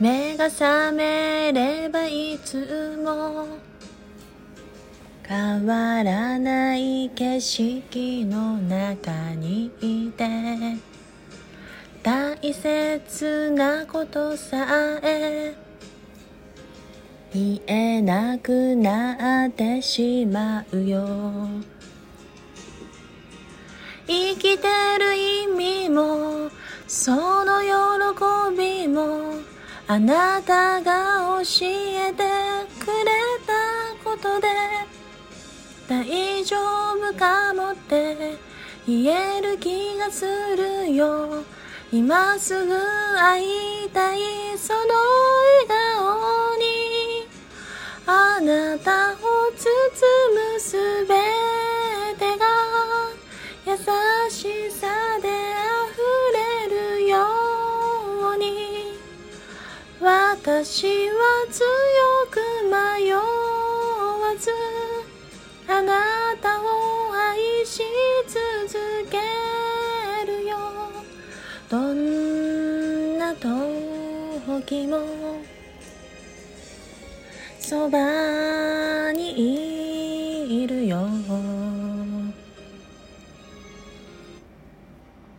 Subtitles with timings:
[0.00, 3.46] 目が覚めればいつも
[5.22, 10.26] 変わらない景色の中にいて
[12.02, 14.66] 大切なことさ
[15.02, 15.54] え
[17.34, 21.46] 言えなくなってしまうよ。
[24.06, 24.66] 生きて
[24.98, 25.14] る
[29.92, 32.22] あなたが教えて
[32.78, 33.10] くれ
[33.44, 33.52] た
[34.04, 34.46] ことで
[35.88, 36.56] 大丈
[36.92, 38.38] 夫かもって
[38.86, 40.24] 言える気がす
[40.56, 41.42] るよ。
[41.90, 42.72] 今すぐ
[43.18, 43.42] 会
[43.86, 44.20] いたい
[44.56, 44.78] その
[45.66, 47.26] 笑顔に
[48.06, 49.66] あなたを包
[50.54, 51.19] むすべ
[60.32, 61.66] 私は強
[62.30, 63.20] く迷わ
[64.38, 64.52] ず
[65.66, 66.62] あなたを
[67.12, 67.82] 愛し
[68.28, 69.18] 続け
[70.24, 70.56] るよ。
[71.68, 75.00] どんな時も
[77.58, 79.69] そばにいる。